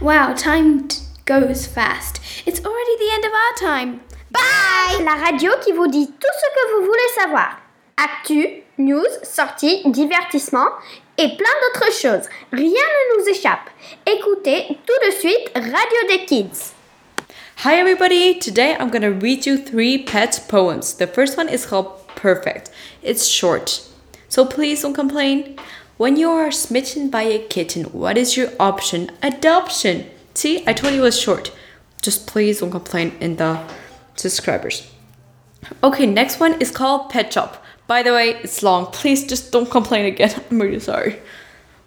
Wow, 0.01 0.33
time 0.33 0.87
t- 0.87 1.01
goes 1.25 1.65
fast. 1.65 2.19
It's 2.45 2.59
already 2.65 2.97
the 2.97 3.11
end 3.13 3.25
of 3.25 3.31
our 3.31 3.55
time. 3.71 4.01
Bye 4.31 5.03
La 5.03 5.15
radio 5.15 5.51
qui 5.63 5.71
vous 5.71 5.87
dit 5.87 6.07
tout 6.07 6.33
ce 6.41 6.49
que 6.53 6.75
vous 6.79 6.85
voulez 6.85 7.09
savoir. 7.15 7.57
Actu, 7.97 8.63
news, 8.77 9.07
sorties, 9.23 9.81
divertissement 9.91 10.67
et 11.17 11.29
plein 11.37 11.53
d'autres 11.61 11.91
choses. 11.93 12.27
Rien 12.51 12.69
ne 12.71 13.17
nous 13.21 13.29
échappe. 13.29 13.69
Écoutez 14.05 14.77
tout 14.85 15.05
de 15.07 15.11
suite 15.11 15.49
Radio 15.55 16.07
des 16.09 16.25
Kids. 16.25 16.73
Hi 17.63 17.75
everybody! 17.79 18.37
Today 18.37 18.75
I'm 18.79 18.89
gonna 18.91 19.09
read 19.09 19.45
you 19.47 19.57
three 19.57 19.97
pet 20.03 20.43
poems. 20.47 20.93
The 20.93 21.07
first 21.07 21.37
one 21.37 21.49
is 21.49 21.65
called 21.65 22.05
Perfect. 22.15 22.69
It's 23.01 23.25
short, 23.27 23.81
so 24.29 24.45
please 24.45 24.81
don't 24.83 24.93
complain. 24.93 25.55
When 25.97 26.15
you 26.15 26.29
are 26.29 26.51
smitten 26.51 27.09
by 27.09 27.23
a 27.23 27.39
kitten, 27.39 27.85
what 27.85 28.19
is 28.19 28.37
your 28.37 28.51
option? 28.59 29.09
Adoption! 29.23 30.05
See, 30.35 30.63
I 30.67 30.73
told 30.73 30.93
you 30.93 30.99
it 30.99 31.03
was 31.03 31.19
short. 31.19 31.51
Just 32.03 32.27
please 32.27 32.59
don't 32.59 32.69
complain 32.69 33.13
in 33.19 33.37
the 33.37 33.63
subscribers. 34.15 34.91
Okay, 35.83 36.05
next 36.05 36.39
one 36.39 36.61
is 36.61 36.69
called 36.69 37.09
Pet 37.09 37.33
Shop. 37.33 37.65
By 37.87 38.03
the 38.03 38.13
way, 38.13 38.35
it's 38.43 38.61
long. 38.61 38.85
Please 38.91 39.25
just 39.25 39.51
don't 39.51 39.71
complain 39.71 40.05
again. 40.05 40.39
I'm 40.51 40.61
really 40.61 40.79
sorry. 40.79 41.19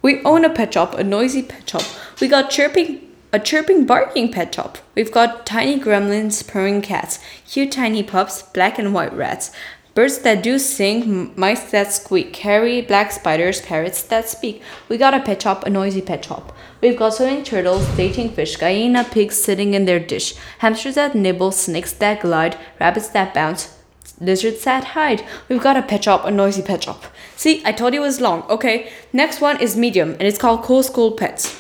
We 0.02 0.21
own 0.25 0.45
a 0.45 0.50
pet 0.50 0.75
shop, 0.75 0.95
a 0.95 1.05
noisy 1.05 1.45
pet 1.45 1.71
shop. 1.71 1.85
We 2.21 2.26
got 2.26 2.50
chirping 2.50 3.07
a 3.33 3.38
chirping, 3.38 3.87
barking 3.87 4.33
pet 4.33 4.52
shop. 4.52 4.79
We've 4.97 5.12
got 5.12 5.47
tiny 5.47 5.79
gremlins, 5.79 6.45
purring 6.47 6.83
cats, 6.83 7.21
cute 7.47 7.71
tiny 7.71 8.02
pups, 8.02 8.43
black 8.43 8.76
and 8.76 8.93
white 8.93 9.12
rats, 9.12 9.52
birds 9.94 10.18
that 10.18 10.42
do 10.42 10.59
sing, 10.59 11.32
mice 11.37 11.70
that 11.70 11.92
squeak, 11.92 12.35
hairy 12.37 12.80
black 12.80 13.12
spiders, 13.12 13.61
parrots 13.61 14.02
that 14.04 14.28
speak. 14.28 14.62
We 14.88 14.97
got 14.97 15.14
a 15.14 15.20
pet 15.20 15.42
shop, 15.42 15.66
a 15.66 15.70
noisy 15.70 16.02
pet 16.02 16.25
shop. 16.25 16.52
We've 16.80 16.97
got 16.97 17.14
swimming 17.14 17.44
turtles, 17.44 17.87
dating 17.97 18.30
fish, 18.30 18.56
gallina 18.56 19.04
pigs 19.11 19.37
sitting 19.37 19.75
in 19.75 19.85
their 19.85 20.00
dish, 20.00 20.35
hamsters 20.59 20.94
that 20.94 21.14
nibble, 21.14 21.52
snakes 21.52 21.92
that 21.94 22.20
glide, 22.20 22.56
rabbits 22.78 23.09
that 23.09 23.35
bounce, 23.35 23.76
lizards 24.20 24.64
that 24.64 24.85
hide. 24.85 25.25
We've 25.49 25.62
got 25.62 25.76
a 25.76 25.82
pet 25.82 26.04
shop, 26.04 26.25
a 26.25 26.30
noisy 26.30 26.62
pet 26.62 26.85
shop. 26.85 27.04
See, 27.37 27.62
I 27.64 27.73
told 27.73 27.94
you 27.94 28.00
it 28.00 28.06
was 28.06 28.20
long. 28.20 28.42
Okay, 28.44 28.92
next 29.12 29.40
one 29.40 29.61
is 29.61 29.76
medium, 29.76 30.12
and 30.12 30.23
it's 30.23 30.38
called 30.38 30.62
Cool 30.62 30.82
School 30.82 31.12
Pets. 31.12 31.59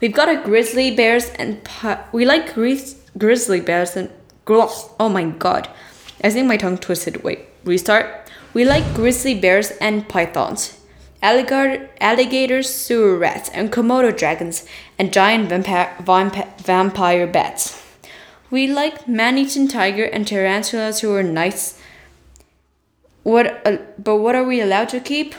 We've 0.00 0.12
got 0.12 0.28
a 0.28 0.42
grizzly 0.42 0.90
bears 0.90 1.30
and 1.36 1.62
pi- 1.62 2.04
we 2.10 2.24
like 2.24 2.54
grizz- 2.54 2.96
grizzly 3.16 3.60
bears 3.60 3.96
and 3.96 4.10
oh 4.48 5.08
my 5.08 5.24
god, 5.24 5.68
I 6.24 6.30
think 6.30 6.48
my 6.48 6.56
tongue 6.56 6.78
twisted. 6.78 7.22
Wait, 7.22 7.38
restart. 7.64 8.30
We 8.54 8.64
like 8.64 8.94
grizzly 8.94 9.34
bears 9.34 9.70
and 9.80 10.08
pythons, 10.08 10.78
alligator, 11.22 11.88
alligators, 12.00 12.68
sewer 12.68 13.16
rats, 13.16 13.48
and 13.50 13.72
komodo 13.72 14.16
dragons, 14.16 14.66
and 14.98 15.12
giant 15.12 15.48
vampire, 15.48 15.94
vamp- 16.00 16.60
vampire 16.60 17.26
bats. 17.26 17.82
We 18.50 18.66
like 18.66 19.08
man-eaten 19.08 19.68
tiger 19.68 20.04
and 20.04 20.28
tarantulas 20.28 21.00
who 21.00 21.14
are 21.14 21.22
nice. 21.22 21.80
What? 23.22 23.66
Uh, 23.66 23.78
but 23.98 24.16
what 24.16 24.34
are 24.34 24.44
we 24.44 24.60
allowed 24.60 24.90
to 24.90 25.00
keep? 25.00 25.34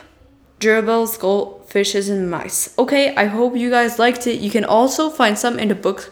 Gerbils, 0.59 1.19
goldfishes, 1.19 2.09
and 2.09 2.31
mice. 2.31 2.73
Okay, 2.79 3.13
I 3.15 3.25
hope 3.25 3.55
you 3.55 3.69
guys 3.69 3.99
liked 3.99 4.25
it. 4.25 4.39
You 4.39 4.49
can 4.49 4.65
also 4.65 5.09
find 5.09 5.37
some 5.37 5.59
in 5.59 5.67
the 5.67 5.75
book, 5.75 6.11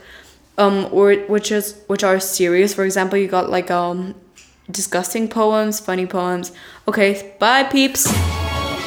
um, 0.58 0.89
or 0.91 1.15
which 1.15 1.51
is 1.51 1.82
which 1.88 2.03
are 2.03 2.20
serious. 2.20 2.74
For 2.74 2.84
example, 2.84 3.18
you 3.18 3.27
got 3.27 3.50
like 3.50 3.72
um, 3.72 4.13
disgusting 4.72 5.28
poems, 5.28 5.80
funny 5.80 6.06
poems. 6.06 6.51
Okay, 6.88 7.34
bye 7.40 7.68
peeps. 7.70 8.08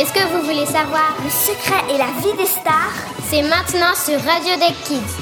Est-ce 0.00 0.12
que 0.12 0.26
vous 0.32 0.42
voulez 0.42 0.66
savoir 0.66 1.14
le 1.22 1.30
secret 1.30 1.94
et 1.94 1.98
la 1.98 2.10
vie 2.20 2.36
des 2.36 2.46
stars? 2.46 2.92
C'est 3.28 3.42
maintenant 3.42 3.94
sur 3.94 4.20
Radio 4.22 4.56
Deck 4.56 4.74
Kids. 4.84 5.14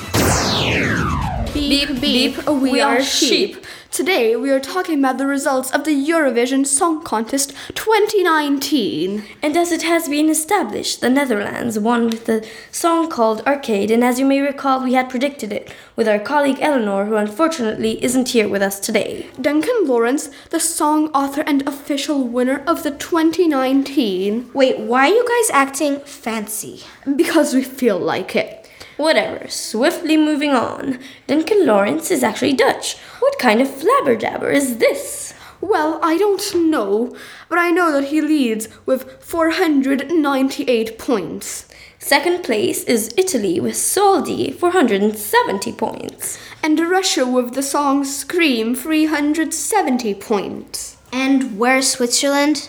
Beep, 1.53 2.01
beep, 2.01 2.49
we 2.49 2.81
are 2.81 3.01
sheep. 3.03 3.62
Today 3.93 4.37
we 4.37 4.51
are 4.51 4.59
talking 4.59 5.01
about 5.01 5.19
the 5.19 5.27
results 5.27 5.71
of 5.71 5.85
the 5.85 5.91
Eurovision 5.91 6.67
Song 6.67 7.03
Contest 7.05 7.53
2019. 7.75 9.23
And 9.43 9.55
as 9.55 9.71
it 9.71 9.83
has 9.83 10.09
been 10.09 10.31
established, 10.31 11.03
the 11.03 11.11
Netherlands 11.11 11.79
won 11.79 12.07
with 12.07 12.27
a 12.27 12.43
song 12.71 13.11
called 13.11 13.43
Arcade, 13.47 13.91
and 13.91 14.03
as 14.03 14.19
you 14.19 14.25
may 14.25 14.41
recall, 14.41 14.83
we 14.83 14.95
had 14.95 15.11
predicted 15.11 15.53
it 15.53 15.71
with 15.95 16.09
our 16.09 16.19
colleague 16.19 16.57
Eleanor, 16.63 17.05
who 17.05 17.17
unfortunately 17.17 18.03
isn't 18.03 18.31
here 18.31 18.49
with 18.49 18.63
us 18.63 18.81
today. 18.81 19.27
Duncan 19.39 19.85
Lawrence, 19.85 20.31
the 20.49 20.59
song 20.59 21.09
author 21.09 21.43
and 21.43 21.61
official 21.69 22.27
winner 22.27 22.65
of 22.67 22.85
the 22.85 22.93
2019. 22.93 24.53
Wait, 24.55 24.79
why 24.79 25.11
are 25.11 25.15
you 25.15 25.29
guys 25.29 25.51
acting 25.55 26.01
fancy? 26.01 26.81
Because 27.15 27.53
we 27.53 27.63
feel 27.63 27.99
like 27.99 28.35
it. 28.35 28.62
Whatever, 29.03 29.49
swiftly 29.49 30.17
moving 30.17 30.53
on. 30.53 31.01
Duncan 31.27 31.67
Lawrence 31.67 32.13
is 32.13 32.23
actually 32.23 32.53
Dutch. 32.53 32.97
What 33.19 33.37
kind 33.37 33.61
of 33.61 33.67
flabberjabber 33.67 34.55
is 34.55 34.77
this? 34.77 35.35
Well, 35.61 35.99
I 36.05 36.17
don't 36.17 36.71
know, 36.71 37.13
but 37.49 37.59
I 37.59 37.73
know 37.73 37.91
that 37.91 38.11
he 38.11 38.21
leads 38.21 38.69
with 38.87 39.21
498 39.21 41.01
points. 41.01 41.67
Second 41.99 42.45
place 42.45 42.85
is 42.85 43.13
Italy 43.19 43.59
with 43.59 43.75
Soldi, 43.75 44.55
470 44.55 45.73
points. 45.73 46.39
And 46.63 46.79
Russia 46.79 47.27
with 47.27 47.55
the 47.55 47.63
song 47.65 48.05
Scream, 48.05 48.73
370 48.73 50.15
points. 50.15 50.97
And 51.13 51.59
where's 51.59 51.91
Switzerland? 51.91 52.69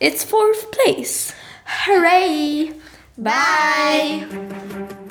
It's 0.00 0.24
fourth 0.24 0.72
place. 0.72 1.34
Hooray! 1.66 2.72
Bye! 3.18 5.03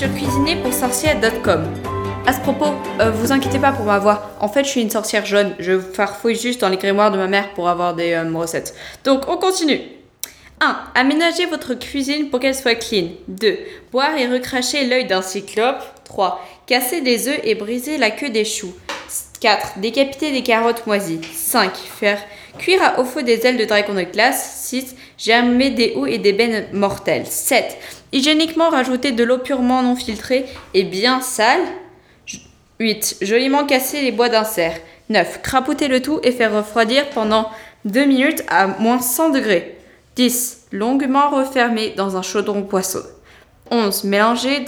Bonjour 0.00 0.14
à 0.14 0.18
tous 0.18 0.22
sur 0.22 0.28
cuisiner-pour-sorcières.com. 0.28 1.64
À 2.26 2.32
ce 2.32 2.40
propos, 2.40 2.72
euh, 3.00 3.10
vous 3.10 3.32
inquiétez 3.32 3.58
pas 3.58 3.72
pour 3.72 3.84
ma 3.84 3.98
voix. 3.98 4.30
En 4.38 4.48
fait, 4.48 4.62
je 4.64 4.68
suis 4.68 4.80
une 4.80 4.90
sorcière 4.90 5.26
jeune. 5.26 5.56
Je 5.58 5.80
farfouille 5.80 6.36
juste 6.36 6.60
dans 6.60 6.68
les 6.68 6.76
grimoires 6.76 7.10
de 7.10 7.16
ma 7.16 7.26
mère 7.26 7.52
pour 7.54 7.68
avoir 7.68 7.94
des 7.94 8.12
euh, 8.12 8.30
recettes. 8.32 8.74
Donc, 9.04 9.28
on 9.28 9.36
continue. 9.38 9.80
1. 10.60 10.76
Aménagez 10.94 11.46
votre 11.46 11.74
cuisine 11.74 12.30
pour 12.30 12.38
qu'elle 12.38 12.54
soit 12.54 12.76
clean. 12.76 13.08
2. 13.28 13.58
Boire 13.90 14.16
et 14.16 14.28
recracher 14.28 14.86
l'œil 14.86 15.06
d'un 15.06 15.22
cyclope. 15.22 15.82
3. 16.04 16.44
Casser 16.66 17.00
des 17.00 17.26
œufs 17.28 17.40
et 17.42 17.56
briser 17.56 17.98
la 17.98 18.10
queue 18.10 18.30
des 18.30 18.44
choux. 18.44 18.74
4. 19.40 19.78
Décapiter 19.78 20.30
des 20.30 20.42
carottes 20.42 20.86
moisies. 20.86 21.20
5. 21.32 21.74
Faire 21.74 22.20
cuire 22.58 22.82
à 22.82 23.00
haut 23.00 23.04
feu 23.04 23.22
des 23.22 23.46
ailes 23.46 23.56
de 23.56 23.64
dragon 23.64 23.94
de 23.94 24.02
glace. 24.02 24.64
6. 24.64 24.94
Germer 25.18 25.70
des 25.70 25.94
houes 25.96 26.06
et 26.06 26.18
des 26.18 26.32
bennes 26.32 26.66
mortelles. 26.72 27.26
7. 27.26 27.76
Hygiéniquement 28.12 28.70
rajouter 28.70 29.10
de 29.10 29.24
l'eau 29.24 29.38
purement 29.38 29.82
non 29.82 29.96
filtrée 29.96 30.46
et 30.74 30.84
bien 30.84 31.20
sale. 31.20 31.60
8. 32.78 33.18
Joliment 33.22 33.66
casser 33.66 34.00
les 34.00 34.12
bois 34.12 34.28
d'insert. 34.28 34.78
9. 35.08 35.42
Crapouter 35.42 35.88
le 35.88 36.00
tout 36.00 36.20
et 36.22 36.30
faire 36.30 36.54
refroidir 36.54 37.10
pendant 37.10 37.50
2 37.84 38.04
minutes 38.04 38.44
à 38.48 38.68
moins 38.68 39.00
100 39.00 39.30
degrés. 39.30 39.76
10. 40.14 40.66
Longuement 40.70 41.30
refermer 41.30 41.94
dans 41.96 42.16
un 42.16 42.22
chaudron 42.22 42.62
poisson. 42.62 43.02
11. 43.72 44.04
Mélanger 44.04 44.66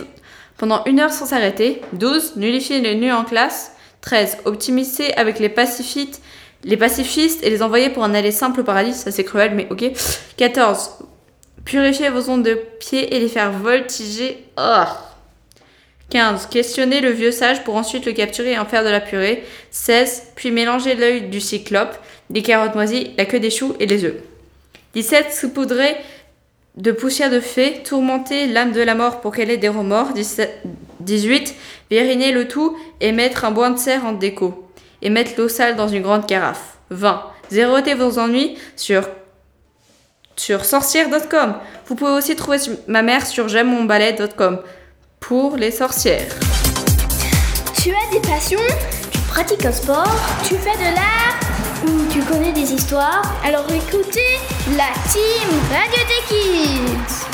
pendant 0.59 0.85
une 0.85 0.99
heure 0.99 1.13
sans 1.13 1.27
s'arrêter. 1.27 1.81
12. 1.93 2.35
Nullifier 2.37 2.81
les 2.81 2.97
nus 2.97 3.13
en 3.13 3.25
classe. 3.25 3.73
13. 4.01 4.39
Optimiser 4.47 5.15
avec 5.15 5.39
les 5.39 5.49
pacifistes, 5.49 6.23
les 6.65 6.77
pacifistes 6.77 7.43
et 7.43 7.51
les 7.51 7.63
envoyer 7.63 7.91
pour 7.91 8.05
un 8.05 8.15
aller 8.15 8.33
simple 8.33 8.61
au 8.61 8.65
paradis. 8.65 8.95
Ça 8.95 9.11
c'est 9.11 9.25
cruel, 9.25 9.55
mais 9.55 9.67
ok. 9.71 9.91
14. 10.37 10.91
Purifier 11.65 12.09
vos 12.11 12.31
ondes 12.31 12.43
de 12.43 12.55
pied 12.55 13.15
et 13.15 13.21
les 13.21 13.29
faire 13.29 13.53
voltiger. 13.53 14.45
Oh. 14.59 14.85
15. 16.11 16.47
Questionner 16.47 17.01
le 17.01 17.11
vieux 17.11 17.31
sage 17.31 17.63
pour 17.65 17.77
ensuite 17.77 18.05
le 18.05 18.13
capturer 18.13 18.53
et 18.53 18.59
en 18.59 18.67
faire 18.67 18.85
de 18.85 18.89
la 18.89 19.01
purée. 19.01 19.45
16. 19.71 20.33
Puis 20.35 20.51
mélanger 20.51 20.95
l'œil 20.95 21.23
du 21.23 21.41
cyclope, 21.41 21.97
les 22.31 22.43
carottes 22.43 22.75
moisies, 22.75 23.13
la 23.17 23.25
queue 23.25 23.41
des 23.41 23.51
choux 23.51 23.75
et 23.79 23.87
les 23.87 24.05
œufs. 24.05 24.17
17. 24.95 25.33
Saupoudrer 25.33 25.97
de 26.77 26.93
poussière 26.93 27.31
de 27.31 27.41
fée, 27.41 27.83
tourmenter 27.85 28.47
l'âme 28.47 28.73
de 28.73 28.81
la 28.81 28.95
mort 28.95 29.21
pour 29.21 29.35
qu'elle 29.35 29.51
ait 29.51 29.57
des 29.57 29.69
remords. 29.69 30.13
17 30.13 30.63
18. 31.01 31.55
Vériner 31.91 32.33
le 32.33 32.47
tout 32.47 32.77
et 33.01 33.13
mettre 33.13 33.45
un 33.45 33.51
bois 33.51 33.71
de 33.71 33.79
serre 33.79 34.05
en 34.05 34.13
déco. 34.13 34.70
Et 35.03 35.11
mettre 35.11 35.33
l'eau 35.39 35.49
sale 35.49 35.77
dans 35.77 35.89
une 35.89 36.03
grande 36.03 36.27
carafe. 36.27 36.79
20. 36.91 37.23
Zéroter 37.51 37.95
vos 37.95 38.19
ennuis 38.19 38.59
sur 38.77 39.09
sur 40.37 40.65
sorcière.com. 40.65 41.55
Vous 41.87 41.95
pouvez 41.95 42.13
aussi 42.13 42.35
trouver 42.35 42.59
ma 42.87 43.03
mère 43.03 43.27
sur 43.27 43.49
j'aime 43.49 43.69
mon 43.69 43.85
ballet.com 43.85 44.61
pour 45.21 45.57
les 45.57 45.71
sorcières. 45.71 46.35
Tu 47.83 47.91
as 47.91 48.13
des 48.13 48.21
passions? 48.21 48.59
Tu 49.11 49.19
pratiques 49.29 49.65
un 49.65 49.73
sport? 49.73 50.15
Tu 50.45 50.55
fais 50.55 50.77
de 50.79 50.95
l'art? 50.95 51.39
Ou 51.87 52.13
tu 52.13 52.21
connais 52.21 52.53
des 52.53 52.73
histoires? 52.73 53.23
Alors 53.45 53.67
écoutez 53.69 54.39
la 54.77 54.93
team 55.11 55.51
Radio 55.71 56.03
des 56.09 56.23
Kids 56.29 57.30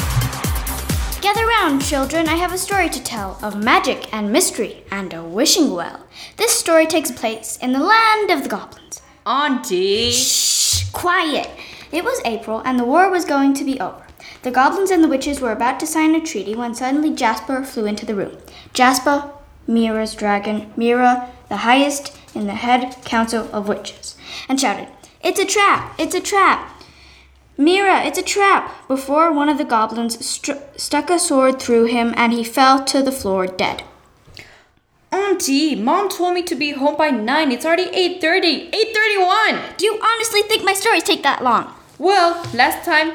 Gather 1.26 1.44
round, 1.44 1.82
children. 1.82 2.28
I 2.28 2.36
have 2.36 2.52
a 2.52 2.56
story 2.56 2.88
to 2.88 3.02
tell 3.02 3.36
of 3.42 3.60
magic 3.60 4.14
and 4.14 4.30
mystery 4.30 4.84
and 4.92 5.12
a 5.12 5.24
wishing 5.24 5.74
well. 5.74 6.06
This 6.36 6.56
story 6.56 6.86
takes 6.86 7.10
place 7.10 7.56
in 7.56 7.72
the 7.72 7.80
land 7.80 8.30
of 8.30 8.44
the 8.44 8.48
goblins. 8.48 9.02
Auntie. 9.26 10.12
Shh, 10.12 10.88
quiet. 10.92 11.50
It 11.90 12.04
was 12.04 12.22
April 12.24 12.62
and 12.64 12.78
the 12.78 12.84
war 12.84 13.10
was 13.10 13.24
going 13.24 13.54
to 13.54 13.64
be 13.64 13.80
over. 13.80 14.06
The 14.42 14.52
goblins 14.52 14.92
and 14.92 15.02
the 15.02 15.08
witches 15.08 15.40
were 15.40 15.50
about 15.50 15.80
to 15.80 15.86
sign 15.88 16.14
a 16.14 16.24
treaty 16.24 16.54
when 16.54 16.76
suddenly 16.76 17.12
Jasper 17.12 17.64
flew 17.64 17.86
into 17.86 18.06
the 18.06 18.14
room. 18.14 18.36
Jasper, 18.72 19.28
Mira's 19.66 20.14
dragon, 20.14 20.72
Mira, 20.76 21.32
the 21.48 21.56
highest 21.56 22.16
in 22.36 22.46
the 22.46 22.54
head 22.54 23.04
council 23.04 23.48
of 23.52 23.66
witches, 23.66 24.16
and 24.48 24.60
shouted, 24.60 24.86
It's 25.24 25.40
a 25.40 25.44
trap! 25.44 25.92
It's 25.98 26.14
a 26.14 26.20
trap! 26.20 26.75
Mira, 27.58 28.04
it's 28.04 28.18
a 28.18 28.22
trap! 28.22 28.86
Before 28.86 29.32
one 29.32 29.48
of 29.48 29.58
the 29.58 29.64
goblins 29.64 30.16
stru- 30.18 30.62
stuck 30.78 31.08
a 31.08 31.18
sword 31.18 31.60
through 31.60 31.86
him 31.86 32.12
and 32.16 32.32
he 32.32 32.44
fell 32.44 32.84
to 32.84 33.02
the 33.02 33.12
floor 33.12 33.46
dead. 33.46 33.82
Auntie, 35.10 35.74
mom 35.74 36.08
told 36.08 36.34
me 36.34 36.42
to 36.42 36.54
be 36.54 36.72
home 36.72 36.96
by 36.96 37.10
9. 37.10 37.52
It's 37.52 37.64
already 37.64 37.88
8:30. 37.94 38.70
8:31. 38.72 39.76
Do 39.78 39.86
you 39.86 39.98
honestly 40.02 40.42
think 40.42 40.64
my 40.64 40.74
stories 40.74 41.04
take 41.04 41.22
that 41.22 41.42
long? 41.42 41.72
Well, 41.98 42.44
last 42.52 42.84
time 42.84 43.12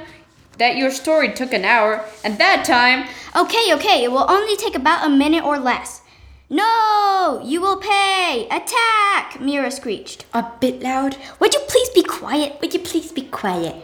that 0.57 0.75
your 0.75 0.91
story 0.91 1.29
took 1.33 1.53
an 1.53 1.65
hour, 1.65 2.05
and 2.23 2.37
that 2.37 2.65
time 2.65 3.07
Okay, 3.33 3.73
okay, 3.75 4.03
it 4.03 4.11
will 4.11 4.29
only 4.29 4.57
take 4.57 4.75
about 4.75 5.05
a 5.05 5.09
minute 5.09 5.45
or 5.45 5.57
less. 5.57 6.01
No! 6.49 7.41
You 7.45 7.61
will 7.61 7.77
pay! 7.77 8.45
Attack! 8.51 9.39
Mira 9.39 9.71
screeched. 9.71 10.25
A 10.33 10.45
bit 10.59 10.81
loud. 10.81 11.15
Would 11.39 11.53
you 11.53 11.61
please 11.69 11.89
be 11.91 12.03
quiet? 12.03 12.59
Would 12.59 12.73
you 12.73 12.81
please 12.81 13.13
be 13.13 13.21
quiet? 13.21 13.75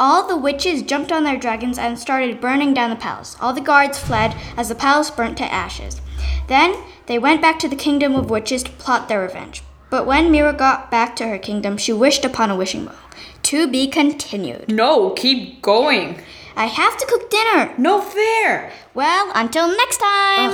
All 0.00 0.26
the 0.26 0.36
witches 0.36 0.80
jumped 0.80 1.12
on 1.12 1.24
their 1.24 1.36
dragons 1.36 1.76
and 1.76 1.98
started 1.98 2.40
burning 2.40 2.72
down 2.72 2.88
the 2.88 2.96
palace. 2.96 3.36
All 3.38 3.52
the 3.52 3.60
guards 3.60 3.98
fled 3.98 4.34
as 4.56 4.70
the 4.70 4.74
palace 4.74 5.10
burnt 5.10 5.36
to 5.36 5.52
ashes. 5.52 6.00
Then 6.48 6.74
they 7.04 7.18
went 7.18 7.42
back 7.42 7.58
to 7.58 7.68
the 7.68 7.76
kingdom 7.76 8.14
of 8.14 8.30
witches 8.30 8.62
to 8.62 8.70
plot 8.70 9.10
their 9.10 9.20
revenge. 9.20 9.62
But 9.90 10.06
when 10.06 10.30
Mira 10.30 10.54
got 10.54 10.90
back 10.90 11.16
to 11.16 11.26
her 11.26 11.36
kingdom, 11.36 11.76
she 11.76 11.92
wished 11.92 12.24
upon 12.24 12.50
a 12.50 12.56
wishing 12.56 12.86
well. 12.86 12.96
To 13.42 13.68
be 13.70 13.88
continued. 13.88 14.72
No, 14.72 15.10
keep 15.10 15.60
going. 15.60 16.22
I 16.56 16.64
have 16.64 16.96
to 16.96 17.04
cook 17.04 17.28
dinner. 17.28 17.74
No 17.76 18.00
fair. 18.00 18.72
Well, 18.94 19.30
until 19.34 19.68
next 19.68 19.98
time. 19.98 20.52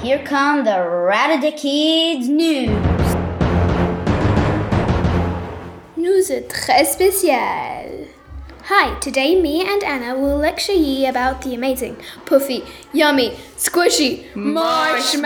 Here 0.00 0.22
come 0.24 0.64
the 0.64 0.70
Ratata 0.70 1.56
Kids 1.58 2.28
news. 2.28 3.11
News 6.02 6.32
très. 6.48 6.82
Hi, 8.64 8.98
today 8.98 9.40
me 9.40 9.64
and 9.64 9.84
Anna 9.84 10.18
will 10.18 10.36
lecture 10.36 10.72
ye 10.72 11.06
about 11.06 11.42
the 11.42 11.54
amazing, 11.54 11.96
puffy, 12.26 12.64
yummy, 12.92 13.36
squishy 13.56 14.24
marshmallow. 14.34 15.20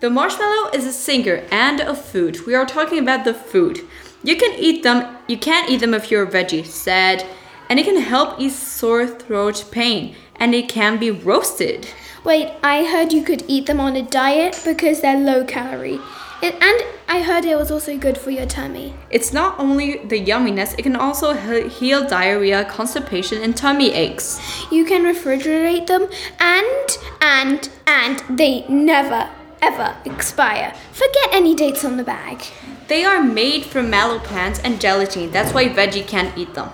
The 0.00 0.10
marshmallow 0.10 0.70
is 0.74 0.84
a 0.86 0.92
singer 0.92 1.44
and 1.52 1.78
a 1.78 1.94
food. 1.94 2.44
We 2.48 2.56
are 2.56 2.66
talking 2.66 2.98
about 2.98 3.24
the 3.24 3.32
food. 3.32 3.82
You 4.24 4.34
can 4.34 4.58
eat 4.58 4.82
them, 4.82 5.16
you 5.28 5.38
can't 5.38 5.70
eat 5.70 5.82
them 5.82 5.94
if 5.94 6.10
you're 6.10 6.24
a 6.24 6.30
veggie, 6.30 6.66
sad. 6.66 7.24
And 7.70 7.78
it 7.78 7.84
can 7.84 8.00
help 8.00 8.40
ease 8.40 8.58
sore 8.58 9.06
throat 9.06 9.66
pain. 9.70 10.16
And 10.34 10.52
it 10.52 10.68
can 10.68 10.98
be 10.98 11.12
roasted. 11.12 11.86
Wait, 12.24 12.50
I 12.64 12.84
heard 12.86 13.12
you 13.12 13.22
could 13.22 13.44
eat 13.46 13.66
them 13.66 13.78
on 13.78 13.94
a 13.94 14.02
diet 14.02 14.60
because 14.64 15.00
they're 15.00 15.16
low 15.16 15.44
calorie. 15.44 16.00
It, 16.42 16.54
and 16.60 16.82
I 17.06 17.22
heard 17.22 17.44
it 17.44 17.56
was 17.56 17.70
also 17.70 17.96
good 17.96 18.18
for 18.18 18.32
your 18.32 18.46
tummy. 18.46 18.94
It's 19.10 19.32
not 19.32 19.60
only 19.60 19.98
the 19.98 20.20
yumminess, 20.20 20.76
it 20.76 20.82
can 20.82 20.96
also 20.96 21.34
heal 21.68 22.04
diarrhea, 22.08 22.64
constipation, 22.64 23.40
and 23.40 23.56
tummy 23.56 23.92
aches. 23.92 24.40
You 24.72 24.84
can 24.84 25.04
refrigerate 25.04 25.86
them 25.86 26.08
and, 26.40 26.98
and, 27.20 27.70
and 27.86 28.24
they 28.28 28.66
never, 28.66 29.30
ever 29.60 29.96
expire. 30.04 30.74
Forget 30.90 31.28
any 31.30 31.54
dates 31.54 31.84
on 31.84 31.96
the 31.96 32.02
bag. 32.02 32.42
They 32.88 33.04
are 33.04 33.22
made 33.22 33.64
from 33.64 33.88
mallow 33.88 34.18
plants 34.18 34.58
and 34.64 34.80
gelatin. 34.80 35.30
That's 35.30 35.54
why 35.54 35.68
veggie 35.68 36.04
can't 36.08 36.36
eat 36.36 36.54
them. 36.54 36.70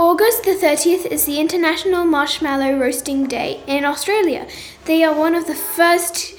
August 0.00 0.44
the 0.44 0.56
30th 0.56 1.06
is 1.06 1.26
the 1.26 1.38
International 1.38 2.04
Marshmallow 2.04 2.76
Roasting 2.76 3.26
Day 3.26 3.62
in 3.68 3.84
Australia. 3.84 4.48
They 4.86 5.04
are 5.04 5.14
one 5.14 5.34
of 5.34 5.46
the 5.46 5.54
first 5.54 6.34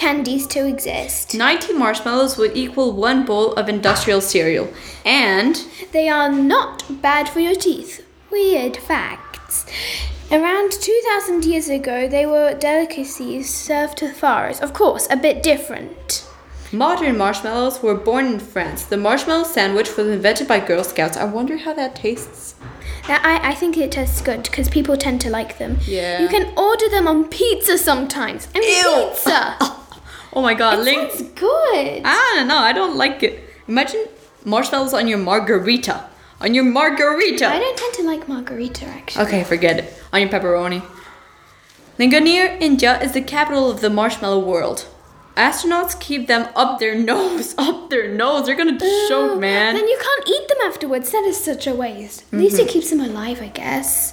candies 0.00 0.46
to 0.46 0.66
exist. 0.66 1.34
90 1.34 1.74
marshmallows 1.74 2.38
would 2.38 2.56
equal 2.56 2.92
one 2.92 3.26
bowl 3.26 3.52
of 3.52 3.68
industrial 3.68 4.22
cereal. 4.22 4.66
And 5.04 5.62
They 5.92 6.08
are 6.08 6.32
not 6.32 7.02
bad 7.02 7.28
for 7.28 7.40
your 7.40 7.54
teeth. 7.54 8.02
Weird 8.30 8.78
facts. 8.78 9.66
Around 10.32 10.72
2000 10.72 11.44
years 11.44 11.68
ago, 11.68 12.08
they 12.08 12.24
were 12.24 12.54
delicacies 12.54 13.52
served 13.52 13.98
to 13.98 14.08
pharaohs. 14.12 14.60
Of 14.60 14.72
course, 14.72 15.06
a 15.10 15.16
bit 15.16 15.42
different. 15.42 16.26
modern 16.72 17.18
marshmallows 17.18 17.82
were 17.82 17.96
born 17.96 18.26
in 18.26 18.38
France. 18.40 18.84
The 18.84 18.96
marshmallow 18.96 19.44
sandwich 19.44 19.96
was 19.96 20.06
invented 20.06 20.48
by 20.48 20.60
Girl 20.60 20.84
Scouts. 20.84 21.16
I 21.16 21.24
wonder 21.24 21.58
how 21.58 21.74
that 21.74 21.96
tastes. 21.96 22.54
I, 23.08 23.40
I 23.50 23.54
think 23.54 23.76
it 23.76 23.92
tastes 23.92 24.22
good 24.22 24.44
because 24.44 24.68
people 24.70 24.96
tend 24.96 25.20
to 25.22 25.30
like 25.30 25.58
them. 25.58 25.78
Yeah. 25.84 26.22
You 26.22 26.28
can 26.28 26.56
order 26.56 26.88
them 26.88 27.08
on 27.08 27.28
pizza 27.28 27.76
sometimes. 27.76 28.48
I 28.54 28.60
mean, 28.60 28.84
Ew. 28.84 29.08
pizza! 29.10 29.76
Oh 30.32 30.42
my 30.42 30.54
god, 30.54 30.78
it 30.78 30.82
Link. 30.82 31.10
sounds 31.10 31.30
good. 31.32 32.02
I 32.04 32.32
don't 32.36 32.48
know, 32.48 32.58
I 32.58 32.72
don't 32.72 32.96
like 32.96 33.22
it. 33.22 33.42
Imagine 33.66 34.06
marshmallows 34.44 34.94
on 34.94 35.08
your 35.08 35.18
margarita. 35.18 36.04
On 36.40 36.54
your 36.54 36.64
margarita. 36.64 37.46
I 37.46 37.58
don't 37.58 37.76
tend 37.76 37.94
to 37.94 38.02
like 38.04 38.28
margarita, 38.28 38.86
actually. 38.86 39.24
Okay, 39.24 39.44
forget 39.44 39.78
it. 39.78 39.94
On 40.12 40.20
your 40.20 40.30
pepperoni. 40.30 40.82
Linganier, 41.98 42.58
India 42.60 42.98
is 43.02 43.12
the 43.12 43.20
capital 43.20 43.70
of 43.70 43.80
the 43.80 43.90
marshmallow 43.90 44.38
world. 44.40 44.86
Astronauts 45.40 45.98
keep 45.98 46.26
them 46.26 46.46
up 46.54 46.78
their 46.80 46.94
nose, 46.94 47.54
up 47.66 47.88
their 47.88 48.08
nose. 48.12 48.44
They're 48.44 48.54
gonna 48.56 48.78
choke, 49.08 49.40
man. 49.40 49.74
Then 49.74 49.88
you 49.88 49.98
can't 50.06 50.28
eat 50.28 50.48
them 50.48 50.58
afterwards. 50.66 51.10
That 51.12 51.24
is 51.24 51.42
such 51.42 51.66
a 51.66 51.74
waste. 51.74 52.24
At 52.32 52.38
least 52.40 52.58
it 52.58 52.64
Mm-hmm. 52.64 52.72
keeps 52.74 52.90
them 52.90 53.00
alive, 53.00 53.40
I 53.40 53.48
guess. 53.48 54.12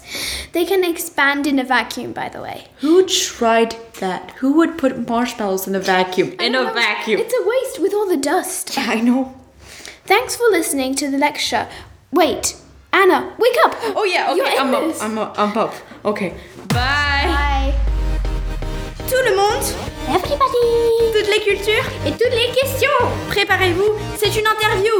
They 0.53 0.63
can 0.63 0.85
expand 0.85 1.45
in 1.45 1.59
a 1.59 1.65
vacuum, 1.65 2.13
by 2.13 2.29
the 2.29 2.41
way. 2.41 2.67
Who 2.79 3.05
tried 3.05 3.75
that? 3.99 4.31
Who 4.39 4.53
would 4.53 4.77
put 4.77 5.05
marshmallows 5.09 5.67
in 5.67 5.75
a 5.75 5.81
vacuum? 5.81 6.31
In 6.39 6.55
a 6.55 6.63
vacuum. 6.71 7.19
It's 7.19 7.33
a 7.33 7.43
waste 7.45 7.81
with 7.81 7.93
all 7.93 8.07
the 8.07 8.15
dust. 8.15 8.77
I 8.95 9.01
know. 9.01 9.35
Thanks 10.05 10.37
for 10.37 10.47
listening 10.49 10.95
to 10.95 11.11
the 11.11 11.17
lecture. 11.17 11.67
Wait, 12.11 12.55
Anna, 12.93 13.35
wake 13.37 13.57
up. 13.65 13.75
Oh 13.99 14.05
yeah, 14.05 14.33
You're 14.33 14.47
okay, 14.47 14.57
I'm 14.57 14.73
up. 14.73 14.83
this. 14.87 15.01
I'm 15.01 15.17
up. 15.17 15.37
I'm 15.37 15.57
up. 15.57 15.73
Okay. 16.05 16.29
Bye. 16.69 17.25
Bye. 17.35 17.73
Tout 19.09 19.23
le 19.29 19.35
monde, 19.35 19.65
Everybody 20.09 20.63
toutes 21.17 21.33
les 21.33 21.43
cultures 21.43 21.85
et 22.05 22.11
toutes 22.11 22.31
les 22.31 22.51
questions. 22.53 22.89
Préparez-vous, 23.29 23.91
c'est 24.17 24.39
une 24.39 24.45
interview. 24.45 24.93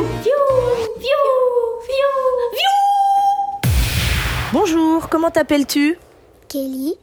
Bonjour, 4.51 5.10
comment 5.10 5.30
t'appelles-tu? 5.30 5.97
Kelly. 6.47 6.95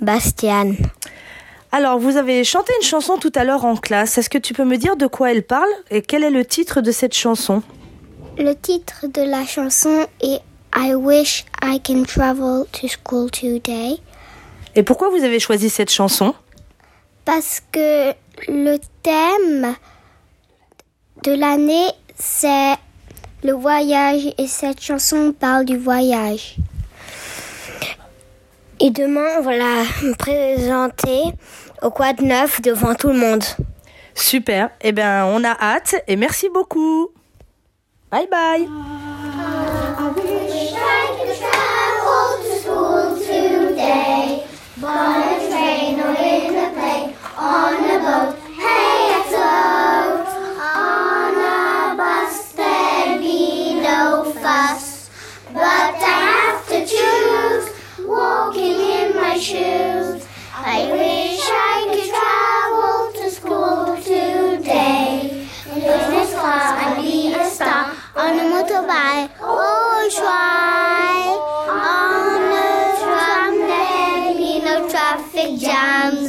Bastian. 0.00 0.74
Alors, 1.72 1.98
vous 1.98 2.16
avez 2.16 2.44
chanté 2.44 2.72
une 2.80 2.86
chanson 2.86 3.16
tout 3.16 3.32
à 3.34 3.44
l'heure 3.44 3.64
en 3.64 3.76
classe. 3.76 4.18
Est-ce 4.18 4.30
que 4.30 4.38
tu 4.38 4.54
peux 4.54 4.64
me 4.64 4.76
dire 4.76 4.96
de 4.96 5.06
quoi 5.06 5.32
elle 5.32 5.42
parle 5.42 5.70
et 5.90 6.02
quel 6.02 6.22
est 6.22 6.30
le 6.30 6.44
titre 6.44 6.80
de 6.80 6.92
cette 6.92 7.14
chanson? 7.14 7.62
Le 8.38 8.52
titre 8.52 9.06
de 9.12 9.22
la 9.22 9.44
chanson 9.44 10.06
est 10.20 10.40
I 10.76 10.94
wish 10.94 11.44
I 11.62 11.80
can 11.80 12.04
travel 12.04 12.66
to 12.72 12.88
school 12.88 13.30
today 13.30 13.98
Et 14.76 14.82
pourquoi 14.82 15.10
vous 15.10 15.24
avez 15.24 15.40
choisi 15.40 15.70
cette 15.70 15.90
chanson? 15.90 16.34
Parce 17.24 17.62
que 17.72 18.12
le 18.48 18.76
thème 19.02 19.74
de 21.24 21.32
l'année 21.32 21.88
c'est 22.18 22.74
le 23.42 23.52
voyage 23.52 24.22
et 24.38 24.46
cette 24.46 24.80
chanson 24.80 25.34
parle 25.38 25.64
du 25.64 25.76
voyage. 25.76 26.56
Et 28.80 28.90
demain, 28.90 29.38
on 29.38 29.42
va 29.42 29.56
la 29.56 29.84
présenter 30.18 31.22
au 31.82 31.90
quad 31.90 32.20
neuf 32.20 32.60
devant 32.62 32.94
tout 32.94 33.08
le 33.08 33.18
monde. 33.18 33.44
Super, 34.14 34.70
eh 34.80 34.92
bien 34.92 35.24
on 35.26 35.42
a 35.44 35.56
hâte 35.60 35.94
et 36.06 36.16
merci 36.16 36.48
beaucoup. 36.48 37.10
Bye 38.10 38.28
bye 38.30 39.11
motorbike, 68.52 69.30
oh 69.40 70.08
try. 70.14 71.22
On 71.68 72.52
a 72.52 72.68
tram, 73.00 73.54
there 73.68 74.34
be 74.34 74.60
no 74.60 74.88
traffic 74.88 75.58
jams. 75.58 76.21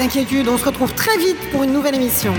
D'inquiétude, 0.00 0.48
on 0.48 0.56
se 0.56 0.64
retrouve 0.64 0.94
très 0.94 1.18
vite 1.18 1.36
pour 1.50 1.62
une 1.62 1.72
nouvelle 1.74 1.94
émission. 1.94 2.32